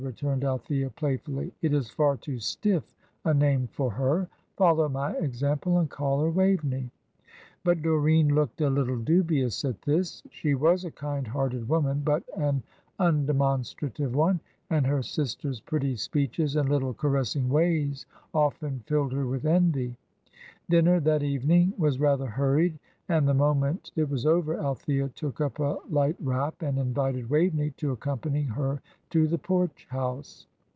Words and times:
returned 0.03 0.43
Althea, 0.43 0.89
playfully. 0.89 1.53
"It 1.61 1.73
is 1.73 1.91
far 1.91 2.17
too 2.17 2.39
stiff 2.39 2.95
a 3.23 3.35
name 3.35 3.67
for 3.67 3.91
her. 3.91 4.27
Follow 4.57 4.89
my 4.89 5.15
example 5.17 5.77
and 5.77 5.91
call 5.91 6.21
her 6.23 6.29
Waveney." 6.31 6.89
But 7.63 7.83
Doreen 7.83 8.33
looked 8.33 8.61
a 8.61 8.69
little 8.71 8.97
dubious 8.97 9.63
at 9.63 9.83
this. 9.83 10.23
She 10.31 10.55
was 10.55 10.85
a 10.85 10.89
kind 10.91 11.27
hearted 11.27 11.69
woman, 11.69 12.01
but 12.03 12.23
an 12.35 12.63
undemonstrative 12.99 14.13
one, 14.15 14.39
and 14.71 14.87
her 14.87 15.03
sister's 15.03 15.61
pretty 15.61 15.95
speeches 15.97 16.55
and 16.55 16.67
little 16.67 16.95
caressing 16.95 17.47
ways 17.47 18.07
often 18.33 18.79
filled 18.87 19.13
her 19.13 19.27
with 19.27 19.45
envy. 19.45 19.95
Dinner 20.67 20.99
that 21.01 21.21
evening 21.21 21.73
was 21.77 21.99
rather 21.99 22.25
hurried, 22.25 22.79
and 23.09 23.27
the 23.27 23.33
moment 23.33 23.91
it 23.97 24.09
was 24.09 24.25
over 24.25 24.57
Althea 24.57 25.09
took 25.09 25.41
up 25.41 25.59
a 25.59 25.77
light 25.89 26.15
wrap 26.21 26.61
and 26.61 26.77
invited 26.77 27.29
Waveney 27.29 27.71
to 27.71 27.91
accompany 27.91 28.43
her 28.43 28.81
to 29.09 29.27
the 29.27 29.37
Porch 29.39 29.85
House. 29.89 30.47